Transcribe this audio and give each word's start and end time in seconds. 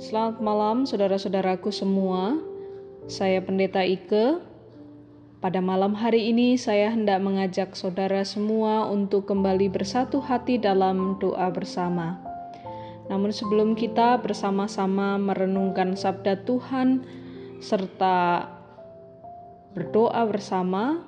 Selamat 0.00 0.40
malam 0.40 0.88
saudara-saudaraku 0.88 1.68
semua. 1.68 2.40
Saya 3.04 3.44
Pendeta 3.44 3.84
Ike. 3.84 4.40
Pada 5.44 5.60
malam 5.60 5.92
hari 5.92 6.32
ini 6.32 6.56
saya 6.56 6.88
hendak 6.88 7.20
mengajak 7.20 7.76
saudara 7.76 8.24
semua 8.24 8.88
untuk 8.88 9.28
kembali 9.28 9.68
bersatu 9.68 10.24
hati 10.24 10.56
dalam 10.56 11.20
doa 11.20 11.52
bersama. 11.52 12.16
Namun 13.12 13.28
sebelum 13.28 13.76
kita 13.76 14.16
bersama-sama 14.24 15.20
merenungkan 15.20 15.92
sabda 15.92 16.48
Tuhan 16.48 17.04
serta 17.60 18.48
berdoa 19.76 20.24
bersama, 20.24 21.04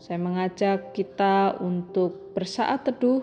saya 0.00 0.16
mengajak 0.16 0.96
kita 0.96 1.60
untuk 1.60 2.32
bersaat 2.32 2.88
teduh 2.88 3.20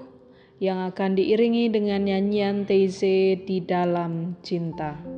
yang 0.58 0.82
akan 0.90 1.14
diiringi 1.14 1.70
dengan 1.70 2.06
nyanyian 2.06 2.66
Teze 2.66 3.38
di 3.46 3.62
dalam 3.62 4.38
cinta. 4.42 5.17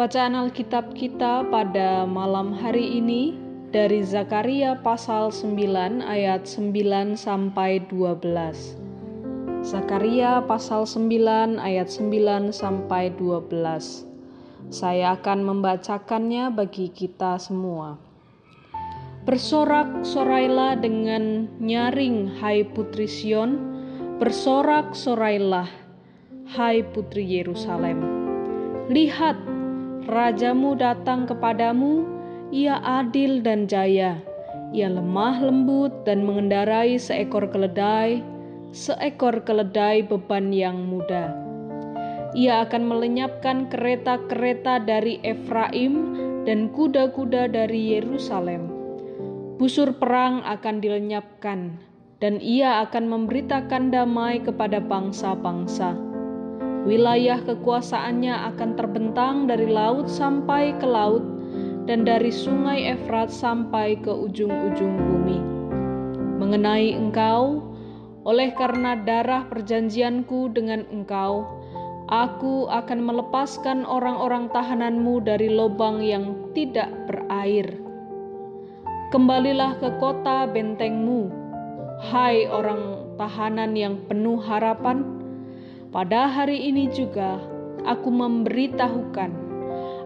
Bacaan 0.00 0.32
Alkitab 0.32 0.96
kita 0.96 1.44
pada 1.52 2.08
malam 2.08 2.56
hari 2.56 3.04
ini 3.04 3.36
dari 3.68 4.00
Zakaria 4.00 4.72
pasal 4.80 5.28
9 5.28 6.00
ayat 6.00 6.48
9 6.48 7.20
sampai 7.20 7.84
12. 7.84 8.24
Zakaria 9.60 10.40
pasal 10.48 10.88
9 10.88 11.60
ayat 11.60 11.92
9 11.92 12.48
sampai 12.48 13.12
12. 13.12 14.72
Saya 14.72 15.20
akan 15.20 15.44
membacakannya 15.44 16.48
bagi 16.48 16.88
kita 16.88 17.36
semua. 17.36 18.00
Bersorak-sorailah 19.28 20.80
dengan 20.80 21.44
nyaring 21.60 22.40
hai 22.40 22.64
putri 22.64 23.04
Sion, 23.04 23.52
bersorak-sorailah 24.16 25.68
hai 26.56 26.88
putri 26.88 27.20
Yerusalem. 27.36 28.00
Lihat 28.88 29.49
Rajamu 30.10 30.74
datang 30.74 31.22
kepadamu, 31.22 32.02
ia 32.50 32.82
adil 32.82 33.46
dan 33.46 33.70
jaya. 33.70 34.18
Ia 34.74 34.90
lemah 34.90 35.38
lembut 35.38 36.02
dan 36.02 36.26
mengendarai 36.26 36.98
seekor 36.98 37.46
keledai, 37.46 38.18
seekor 38.74 39.46
keledai 39.46 40.02
beban 40.02 40.50
yang 40.50 40.82
muda. 40.82 41.30
Ia 42.34 42.66
akan 42.66 42.90
melenyapkan 42.90 43.70
kereta-kereta 43.70 44.82
dari 44.82 45.22
Efraim 45.22 46.18
dan 46.42 46.74
kuda-kuda 46.74 47.46
dari 47.46 47.94
Yerusalem. 47.94 48.66
Busur 49.62 49.94
perang 49.94 50.42
akan 50.42 50.82
dilenyapkan, 50.82 51.78
dan 52.18 52.42
ia 52.42 52.82
akan 52.82 53.06
memberitakan 53.06 53.94
damai 53.94 54.42
kepada 54.42 54.82
bangsa-bangsa 54.82 56.09
Wilayah 56.80 57.44
kekuasaannya 57.44 58.56
akan 58.56 58.70
terbentang 58.72 59.44
dari 59.44 59.68
laut 59.68 60.08
sampai 60.08 60.72
ke 60.80 60.88
laut 60.88 61.20
dan 61.84 62.08
dari 62.08 62.32
sungai 62.32 62.96
Efrat 62.96 63.28
sampai 63.28 64.00
ke 64.00 64.08
ujung-ujung 64.08 64.96
bumi. 64.96 65.38
Mengenai 66.40 66.96
engkau, 66.96 67.60
oleh 68.24 68.48
karena 68.56 68.96
darah 68.96 69.44
perjanjianku 69.52 70.56
dengan 70.56 70.88
engkau, 70.88 71.44
aku 72.08 72.64
akan 72.72 73.04
melepaskan 73.04 73.84
orang-orang 73.84 74.48
tahananmu 74.48 75.20
dari 75.20 75.52
lubang 75.52 76.00
yang 76.00 76.32
tidak 76.56 76.88
berair. 77.04 77.76
Kembalilah 79.12 79.76
ke 79.84 79.92
kota 80.00 80.48
bentengmu, 80.48 81.28
hai 82.08 82.48
orang 82.48 83.04
tahanan 83.20 83.76
yang 83.76 84.00
penuh 84.08 84.40
harapan, 84.40 85.19
pada 85.90 86.30
hari 86.30 86.70
ini 86.70 86.86
juga 86.94 87.42
aku 87.82 88.08
memberitahukan, 88.14 89.30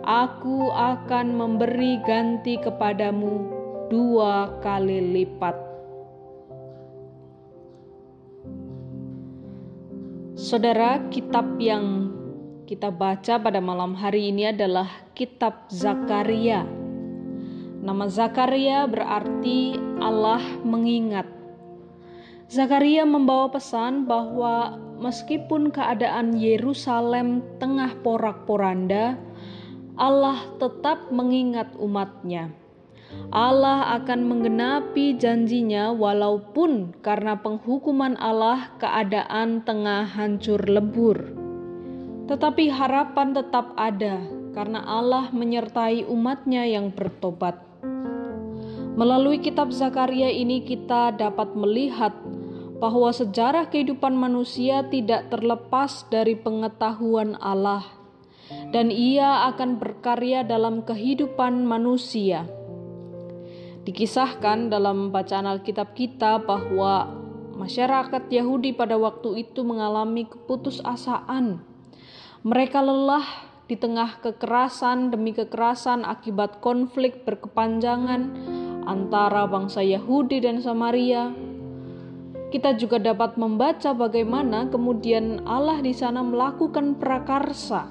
aku 0.04 0.72
akan 0.72 1.26
memberi 1.36 2.00
ganti 2.08 2.56
kepadamu 2.56 3.52
dua 3.92 4.48
kali 4.64 5.12
lipat. 5.12 5.56
Saudara, 10.34 11.04
kitab 11.08 11.56
yang 11.60 12.12
kita 12.64 12.88
baca 12.88 13.36
pada 13.36 13.60
malam 13.60 13.92
hari 13.92 14.32
ini 14.32 14.48
adalah 14.48 14.88
Kitab 15.12 15.68
Zakaria. 15.68 16.64
Nama 17.84 18.04
Zakaria 18.08 18.88
berarti 18.88 19.76
Allah 20.00 20.40
mengingat. 20.64 21.43
Zakaria 22.44 23.08
membawa 23.08 23.48
pesan 23.48 24.04
bahwa 24.04 24.76
meskipun 25.00 25.72
keadaan 25.72 26.36
Yerusalem 26.36 27.40
tengah 27.56 27.96
porak-poranda, 28.04 29.16
Allah 29.96 30.38
tetap 30.60 31.08
mengingat 31.08 31.72
umatnya. 31.80 32.52
Allah 33.30 33.94
akan 34.02 34.26
menggenapi 34.26 35.16
janjinya 35.16 35.94
walaupun 35.94 36.98
karena 36.98 37.38
penghukuman 37.38 38.18
Allah 38.18 38.74
keadaan 38.82 39.62
tengah 39.62 40.06
hancur 40.06 40.58
lebur. 40.66 41.34
Tetapi 42.26 42.70
harapan 42.70 43.34
tetap 43.36 43.74
ada 43.78 44.18
karena 44.54 44.82
Allah 44.82 45.30
menyertai 45.30 46.06
umatnya 46.06 46.66
yang 46.66 46.90
bertobat. 46.94 47.73
Melalui 48.94 49.42
kitab 49.42 49.74
Zakaria 49.74 50.30
ini 50.30 50.62
kita 50.62 51.10
dapat 51.10 51.58
melihat 51.58 52.14
bahwa 52.78 53.10
sejarah 53.10 53.66
kehidupan 53.66 54.14
manusia 54.14 54.86
tidak 54.86 55.34
terlepas 55.34 56.06
dari 56.14 56.38
pengetahuan 56.38 57.34
Allah, 57.42 57.82
dan 58.70 58.94
Ia 58.94 59.50
akan 59.50 59.82
berkarya 59.82 60.46
dalam 60.46 60.86
kehidupan 60.86 61.66
manusia. 61.66 62.46
Dikisahkan 63.82 64.70
dalam 64.70 65.10
bacaan 65.10 65.50
Alkitab 65.50 65.98
kita 65.98 66.38
bahwa 66.46 67.18
masyarakat 67.58 68.30
Yahudi 68.30 68.78
pada 68.78 68.94
waktu 68.94 69.42
itu 69.42 69.66
mengalami 69.66 70.30
keputusasaan. 70.30 71.58
Mereka 72.46 72.78
lelah 72.78 73.26
di 73.66 73.74
tengah 73.74 74.22
kekerasan 74.22 75.10
demi 75.10 75.34
kekerasan 75.34 76.04
akibat 76.04 76.60
konflik 76.60 77.24
berkepanjangan 77.24 78.54
antara 78.84 79.48
bangsa 79.48 79.80
Yahudi 79.80 80.44
dan 80.44 80.60
Samaria 80.60 81.32
kita 82.54 82.78
juga 82.78 83.02
dapat 83.02 83.34
membaca 83.34 83.90
bagaimana 83.90 84.70
kemudian 84.70 85.42
Allah 85.42 85.82
di 85.82 85.90
sana 85.90 86.22
melakukan 86.22 86.94
prakarsa 87.02 87.90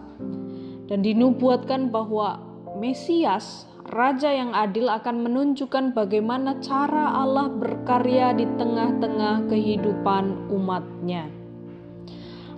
dan 0.87 1.03
dinubuatkan 1.03 1.91
bahwa 1.91 2.39
Mesias, 2.79 3.67
raja 3.91 4.31
yang 4.31 4.55
adil 4.55 4.87
akan 4.87 5.27
menunjukkan 5.27 5.91
bagaimana 5.91 6.63
cara 6.63 7.11
Allah 7.11 7.51
berkarya 7.51 8.31
di 8.33 8.47
tengah-tengah 8.55 9.51
kehidupan 9.51 10.47
umatnya. 10.47 11.27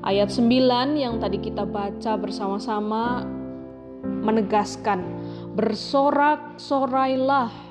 Ayat 0.06 0.30
9 0.30 0.46
yang 0.94 1.18
tadi 1.18 1.42
kita 1.42 1.66
baca 1.66 2.22
bersama-sama 2.22 3.26
menegaskan, 4.06 5.02
bersorak-sorailah. 5.58 7.65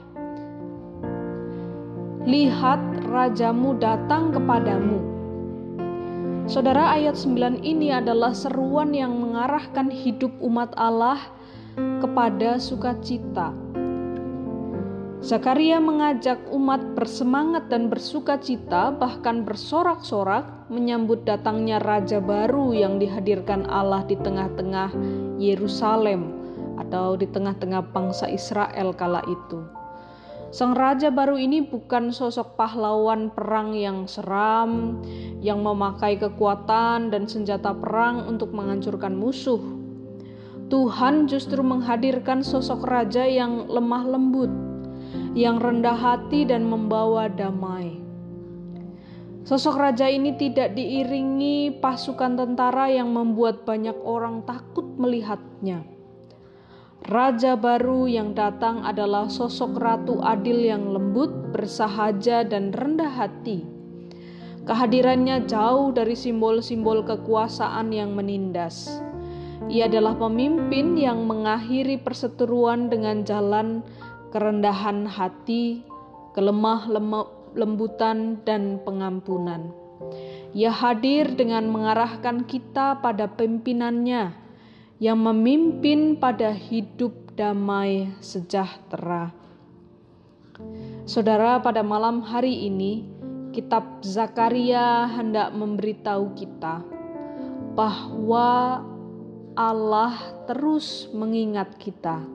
Lihat 2.25 3.05
rajamu 3.05 3.76
datang 3.76 4.32
kepadamu. 4.32 4.97
Saudara 6.49 6.97
ayat 6.97 7.21
9 7.21 7.61
ini 7.61 7.93
adalah 7.93 8.32
seruan 8.32 8.97
yang 8.97 9.12
mengarahkan 9.21 9.93
hidup 9.93 10.32
umat 10.41 10.73
Allah 10.81 11.21
kepada 11.76 12.56
sukacita. 12.56 13.53
Zakaria 15.21 15.76
mengajak 15.76 16.41
umat 16.49 16.97
bersemangat 16.97 17.69
dan 17.69 17.93
bersukacita, 17.93 18.88
bahkan 18.97 19.44
bersorak-sorak, 19.44 20.49
menyambut 20.73 21.29
datangnya 21.29 21.76
raja 21.76 22.25
baru 22.25 22.73
yang 22.73 22.97
dihadirkan 22.97 23.69
Allah 23.69 24.00
di 24.09 24.17
tengah-tengah 24.17 24.97
Yerusalem 25.37 26.32
atau 26.81 27.21
di 27.21 27.29
tengah-tengah 27.29 27.93
bangsa 27.93 28.32
Israel 28.32 28.97
kala 28.97 29.21
itu. 29.29 29.84
Sang 30.55 30.71
raja 30.71 31.11
baru 31.11 31.35
ini 31.35 31.67
bukan 31.67 32.15
sosok 32.15 32.55
pahlawan 32.55 33.27
perang 33.35 33.75
yang 33.75 34.06
seram, 34.06 35.03
yang 35.43 35.67
memakai 35.67 36.15
kekuatan 36.15 37.11
dan 37.11 37.27
senjata 37.27 37.75
perang 37.75 38.23
untuk 38.31 38.55
menghancurkan 38.55 39.19
musuh. 39.19 39.59
Tuhan 40.71 41.27
justru 41.27 41.59
menghadirkan 41.59 42.47
sosok 42.47 42.87
raja 42.87 43.27
yang 43.27 43.67
lemah 43.67 44.06
lembut, 44.06 44.53
yang 45.35 45.59
rendah 45.59 45.99
hati 45.99 46.47
dan 46.47 46.62
membawa 46.71 47.27
damai. 47.27 47.99
Sosok 49.43 49.75
raja 49.75 50.07
ini 50.07 50.39
tidak 50.39 50.79
diiringi 50.79 51.83
pasukan 51.83 52.39
tentara 52.39 52.95
yang 52.95 53.11
membuat 53.11 53.67
banyak 53.67 53.99
orang 54.07 54.47
takut 54.47 54.87
melihatnya. 55.03 55.94
Raja 57.05 57.53
baru 57.53 58.09
yang 58.09 58.33
datang 58.33 58.81
adalah 58.81 59.29
sosok 59.29 59.77
ratu 59.77 60.25
adil 60.25 60.56
yang 60.56 60.89
lembut, 60.89 61.53
bersahaja, 61.53 62.49
dan 62.49 62.73
rendah 62.73 63.12
hati. 63.12 63.61
Kehadirannya 64.65 65.45
jauh 65.45 65.93
dari 65.93 66.17
simbol-simbol 66.17 67.05
kekuasaan 67.05 67.93
yang 67.93 68.17
menindas. 68.17 69.05
Ia 69.69 69.85
adalah 69.85 70.17
pemimpin 70.17 70.97
yang 70.97 71.29
mengakhiri 71.29 72.01
perseteruan 72.01 72.89
dengan 72.89 73.21
jalan 73.29 73.85
kerendahan 74.33 75.05
hati, 75.05 75.85
kelemah 76.33 76.89
lembutan, 77.53 78.41
dan 78.49 78.81
pengampunan. 78.81 79.77
Ia 80.57 80.73
hadir 80.73 81.37
dengan 81.37 81.69
mengarahkan 81.69 82.49
kita 82.49 83.05
pada 83.05 83.29
pimpinannya 83.29 84.44
yang 84.99 85.19
memimpin 85.23 86.19
pada 86.19 86.55
hidup 86.55 87.35
damai 87.35 88.14
sejahtera. 88.23 89.35
Saudara, 91.05 91.58
pada 91.58 91.82
malam 91.82 92.23
hari 92.23 92.70
ini, 92.70 93.06
Kitab 93.50 94.02
Zakaria 94.02 95.06
hendak 95.11 95.55
memberitahu 95.55 96.35
kita 96.38 96.82
bahwa 97.75 98.82
Allah 99.55 100.14
terus 100.46 101.11
mengingat 101.11 101.79
kita 101.79 102.35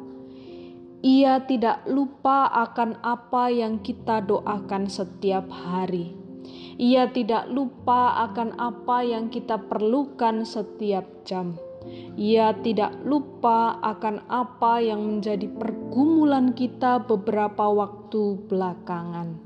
ia 1.00 1.40
tidak 1.48 1.88
lupa 1.88 2.52
akan 2.52 3.00
apa 3.00 3.48
yang 3.48 3.80
kita 3.80 4.20
doakan 4.20 4.92
setiap 4.92 5.48
hari. 5.48 6.12
Ia 6.76 7.08
tidak 7.12 7.48
lupa 7.48 8.20
akan 8.28 8.60
apa 8.60 9.08
yang 9.08 9.32
kita 9.32 9.64
perlukan 9.64 10.44
setiap 10.44 11.24
jam. 11.24 11.56
Ia 12.20 12.52
tidak 12.60 13.00
lupa 13.08 13.80
akan 13.80 14.28
apa 14.28 14.84
yang 14.84 15.00
menjadi 15.00 15.48
pergumulan 15.48 16.52
kita 16.52 17.00
beberapa 17.08 17.72
waktu 17.72 18.36
belakangan. 18.52 19.40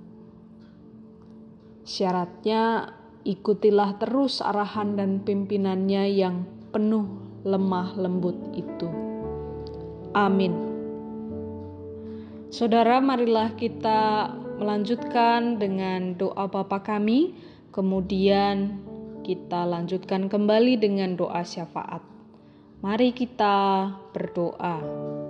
Syaratnya, 1.83 2.95
ikutilah 3.27 3.99
terus 4.01 4.41
arahan 4.41 4.97
dan 4.97 5.21
pimpinannya 5.21 6.03
yang 6.09 6.47
penuh 6.73 7.05
lemah 7.43 7.93
lembut 7.99 8.35
itu. 8.55 8.87
Amin. 10.15 10.53
Saudara, 12.53 13.01
marilah 13.01 13.53
kita 13.57 14.29
melanjutkan 14.61 15.57
dengan 15.57 16.13
doa 16.13 16.45
Bapa 16.45 16.85
kami, 16.85 17.33
kemudian 17.73 18.77
kita 19.25 19.65
lanjutkan 19.65 20.29
kembali 20.29 20.77
dengan 20.77 21.17
doa 21.17 21.41
syafaat. 21.41 22.12
Mari 22.83 23.15
kita 23.15 23.87
berdoa. 24.11 25.22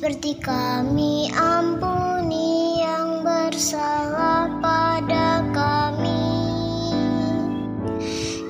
Seperti 0.00 0.40
kami 0.40 1.28
ampuni 1.36 2.80
yang 2.80 3.20
bersalah 3.20 4.48
pada 4.64 5.44
kami. 5.52 6.32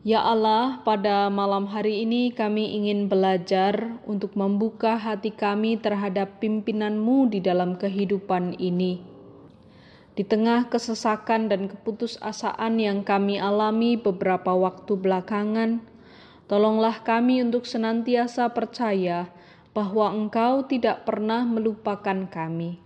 Ya 0.01 0.25
Allah, 0.25 0.81
pada 0.81 1.29
malam 1.29 1.69
hari 1.69 2.09
ini 2.09 2.33
kami 2.33 2.73
ingin 2.73 3.13
belajar 3.13 4.01
untuk 4.09 4.33
membuka 4.33 4.97
hati 4.97 5.29
kami 5.29 5.77
terhadap 5.77 6.41
pimpinanmu 6.41 7.29
di 7.29 7.45
dalam 7.45 7.77
kehidupan 7.77 8.57
ini. 8.57 9.05
Di 10.17 10.25
tengah 10.25 10.73
kesesakan 10.73 11.53
dan 11.53 11.69
keputusasaan 11.69 12.81
yang 12.81 13.05
kami 13.05 13.45
alami 13.45 14.01
beberapa 14.01 14.57
waktu 14.57 14.97
belakangan, 14.97 15.85
tolonglah 16.49 17.05
kami 17.05 17.45
untuk 17.45 17.69
senantiasa 17.69 18.57
percaya 18.57 19.29
bahwa 19.77 20.17
Engkau 20.17 20.65
tidak 20.65 21.05
pernah 21.05 21.45
melupakan 21.45 22.25
kami. 22.25 22.81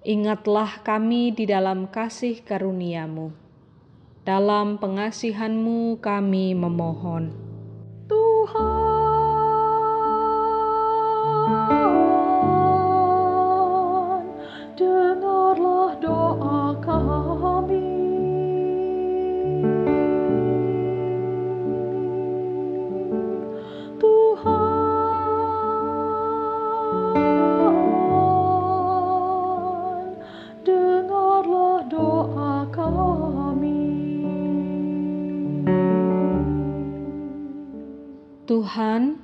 Ingatlah 0.00 0.80
kami 0.80 1.36
di 1.36 1.44
dalam 1.44 1.92
kasih 1.92 2.40
karuniamu. 2.40 3.41
Dalam 4.22 4.78
pengasihanmu 4.78 5.98
kami 5.98 6.54
memohon. 6.54 7.34
Tuhan. 8.06 8.81
Tuhan, 38.62 39.18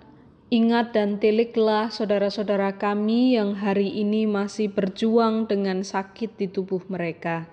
ingat 0.50 0.98
dan 0.98 1.22
tiliklah 1.22 1.94
saudara-saudara 1.94 2.74
kami 2.74 3.38
yang 3.38 3.54
hari 3.54 3.86
ini 3.86 4.26
masih 4.26 4.66
berjuang 4.66 5.46
dengan 5.46 5.86
sakit 5.86 6.34
di 6.34 6.50
tubuh 6.50 6.82
mereka. 6.90 7.46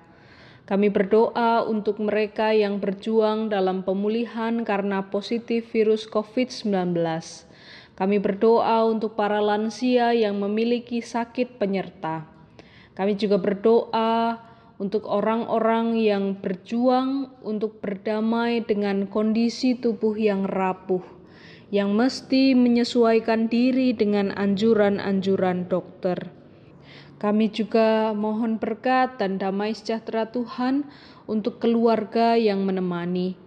Kami 0.65 0.89
berdoa 0.89 1.61
untuk 1.61 2.01
mereka 2.01 2.57
yang 2.57 2.81
berjuang 2.81 3.53
dalam 3.53 3.85
pemulihan 3.85 4.65
karena 4.65 5.13
positif 5.13 5.69
virus 5.77 6.09
COVID-19. 6.09 6.97
Kami 7.93 8.17
berdoa 8.17 8.89
untuk 8.89 9.13
para 9.13 9.37
lansia 9.37 10.09
yang 10.17 10.41
memiliki 10.41 11.05
sakit 11.05 11.61
penyerta. 11.61 12.25
Kami 12.97 13.13
juga 13.13 13.37
berdoa 13.37 14.41
untuk 14.81 15.05
orang-orang 15.05 16.01
yang 16.01 16.33
berjuang 16.33 17.29
untuk 17.45 17.77
berdamai 17.77 18.65
dengan 18.65 19.05
kondisi 19.05 19.77
tubuh 19.77 20.17
yang 20.17 20.49
rapuh 20.49 21.14
yang 21.73 21.97
mesti 21.97 22.53
menyesuaikan 22.53 23.49
diri 23.49 23.93
dengan 23.93 24.33
anjuran-anjuran 24.33 25.65
dokter. 25.65 26.29
Kami 27.15 27.47
juga 27.49 28.11
mohon 28.11 28.59
berkat 28.59 29.17
dan 29.17 29.39
damai 29.39 29.71
sejahtera 29.71 30.27
Tuhan 30.29 30.85
untuk 31.25 31.63
keluarga 31.63 32.35
yang 32.35 32.67
menemani. 32.67 33.39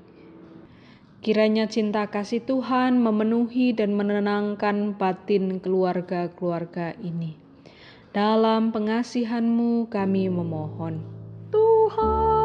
Kiranya 1.19 1.67
cinta 1.67 2.07
kasih 2.09 2.47
Tuhan 2.47 3.03
memenuhi 3.03 3.75
dan 3.75 3.93
menenangkan 3.99 4.95
batin 4.95 5.59
keluarga-keluarga 5.59 6.95
ini. 7.03 7.35
Dalam 8.15 8.73
pengasihanmu 8.73 9.91
kami 9.93 10.31
memohon. 10.33 11.03
Tuhan. 11.53 12.39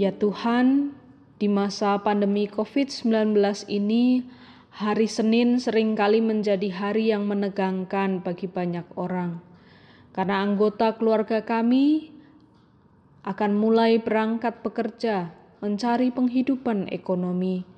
Ya 0.00 0.16
Tuhan, 0.16 0.96
di 1.36 1.44
masa 1.44 2.00
pandemi 2.00 2.48
COVID-19 2.48 3.36
ini, 3.68 4.24
hari 4.72 5.04
Senin 5.04 5.60
sering 5.60 5.92
kali 5.92 6.24
menjadi 6.24 6.72
hari 6.72 7.12
yang 7.12 7.28
menegangkan 7.28 8.24
bagi 8.24 8.48
banyak 8.48 8.88
orang. 8.96 9.44
Karena 10.16 10.40
anggota 10.40 10.96
keluarga 10.96 11.44
kami 11.44 12.16
akan 13.28 13.52
mulai 13.60 14.00
berangkat 14.00 14.64
bekerja, 14.64 15.36
mencari 15.60 16.08
penghidupan 16.08 16.88
ekonomi. 16.88 17.68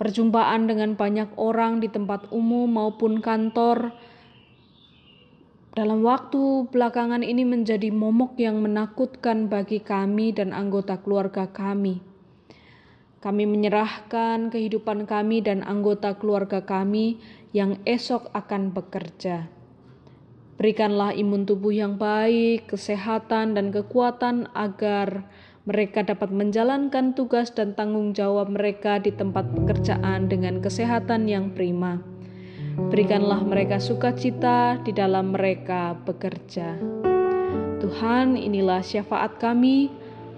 Perjumpaan 0.00 0.64
dengan 0.64 0.96
banyak 0.96 1.36
orang 1.36 1.84
di 1.84 1.92
tempat 1.92 2.32
umum 2.32 2.72
maupun 2.72 3.20
kantor 3.20 3.92
dalam 5.76 6.00
waktu 6.06 6.68
belakangan 6.72 7.20
ini 7.20 7.44
menjadi 7.44 7.92
momok 7.92 8.40
yang 8.40 8.64
menakutkan 8.64 9.52
bagi 9.52 9.84
kami 9.84 10.32
dan 10.32 10.56
anggota 10.56 11.00
keluarga 11.02 11.50
kami. 11.50 12.00
Kami 13.18 13.44
menyerahkan 13.50 14.48
kehidupan 14.54 15.10
kami 15.10 15.42
dan 15.42 15.66
anggota 15.66 16.14
keluarga 16.14 16.62
kami 16.62 17.18
yang 17.50 17.82
esok 17.82 18.30
akan 18.30 18.70
bekerja. 18.70 19.50
Berikanlah 20.58 21.14
imun 21.14 21.46
tubuh 21.46 21.70
yang 21.70 21.98
baik, 21.98 22.70
kesehatan, 22.70 23.54
dan 23.54 23.70
kekuatan 23.70 24.50
agar 24.54 25.26
mereka 25.68 26.02
dapat 26.02 26.34
menjalankan 26.34 27.14
tugas 27.14 27.54
dan 27.54 27.78
tanggung 27.78 28.10
jawab 28.16 28.50
mereka 28.50 28.98
di 28.98 29.14
tempat 29.14 29.54
pekerjaan 29.54 30.26
dengan 30.26 30.58
kesehatan 30.58 31.30
yang 31.30 31.54
prima. 31.54 32.17
Berikanlah 32.78 33.42
mereka 33.42 33.82
sukacita 33.82 34.78
di 34.86 34.94
dalam 34.94 35.34
mereka 35.34 35.98
bekerja. 36.06 36.78
Tuhan, 37.82 38.38
inilah 38.38 38.78
syafaat 38.86 39.42
kami, 39.42 39.90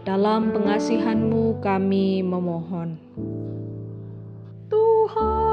dalam 0.09 0.49
pengasihanmu 0.57 1.61
kami 1.61 2.25
memohon. 2.25 2.97
Amin. 5.11 5.50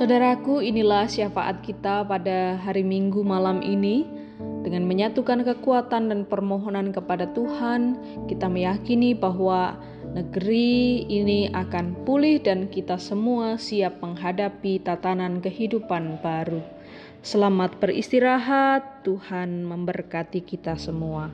Saudaraku, 0.00 0.64
inilah 0.64 1.04
syafaat 1.12 1.60
kita 1.60 2.08
pada 2.08 2.56
hari 2.56 2.80
Minggu 2.80 3.20
malam 3.20 3.60
ini. 3.60 4.08
Dengan 4.64 4.88
menyatukan 4.88 5.44
kekuatan 5.44 6.08
dan 6.08 6.24
permohonan 6.24 6.88
kepada 6.88 7.28
Tuhan, 7.36 8.00
kita 8.24 8.48
meyakini 8.48 9.12
bahwa 9.12 9.76
negeri 10.16 11.04
ini 11.04 11.52
akan 11.52 12.08
pulih 12.08 12.40
dan 12.40 12.72
kita 12.72 12.96
semua 12.96 13.60
siap 13.60 14.00
menghadapi 14.00 14.80
tatanan 14.80 15.44
kehidupan 15.44 16.24
baru. 16.24 16.64
Selamat 17.20 17.76
beristirahat, 17.76 19.04
Tuhan 19.04 19.68
memberkati 19.68 20.40
kita 20.40 20.80
semua. 20.80 21.28